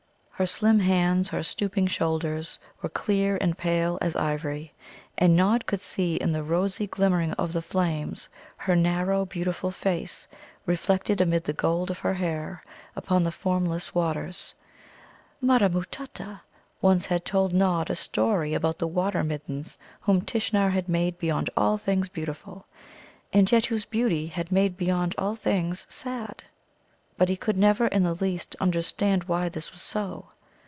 Her 0.33 0.47
slim 0.47 0.79
hands, 0.79 1.29
her 1.29 1.43
stooping 1.43 1.85
shoulders, 1.85 2.57
were 2.81 2.89
clear 2.89 3.37
and 3.39 3.55
pale 3.55 3.99
as 4.01 4.15
ivory, 4.15 4.73
and 5.15 5.35
Nod 5.37 5.67
could 5.67 5.81
see 5.81 6.15
in 6.15 6.31
the 6.31 6.41
rosy 6.41 6.87
glimmering 6.87 7.33
of 7.33 7.53
the 7.53 7.61
flames 7.61 8.27
her 8.57 8.75
narrow, 8.75 9.23
beautiful 9.23 9.69
face 9.69 10.27
reflected 10.65 11.21
amid 11.21 11.43
the 11.43 11.53
gold 11.53 11.91
of 11.91 11.99
her 11.99 12.15
hair 12.15 12.63
upon 12.95 13.23
the 13.23 13.31
formless 13.31 13.93
waters. 13.93 14.55
Mutta 15.41 15.69
matutta 15.69 16.41
once 16.81 17.05
had 17.05 17.23
told 17.23 17.53
Nod 17.53 17.91
a 17.91 17.95
story 17.95 18.55
about 18.55 18.79
the 18.79 18.87
Water 18.87 19.23
middens 19.23 19.77
whom 19.99 20.23
Tishnar 20.23 20.71
had 20.71 20.89
made 20.89 21.19
beyond 21.19 21.51
all 21.55 21.77
things 21.77 22.09
beautiful, 22.09 22.65
and 23.31 23.51
yet 23.51 23.67
whose 23.67 23.85
beauty 23.85 24.25
had 24.25 24.51
made 24.51 24.75
beyond 24.75 25.13
all 25.19 25.35
things 25.35 25.85
sad. 25.87 26.41
But 27.17 27.29
he 27.29 27.37
could 27.37 27.57
never 27.57 27.85
in 27.85 28.01
the 28.01 28.15
least 28.15 28.55
understand 28.59 29.25
why 29.25 29.47
this 29.47 29.71
was 29.71 29.81
so. 29.83 30.29